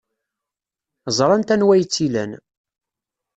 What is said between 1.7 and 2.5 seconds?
ay tt-ilan.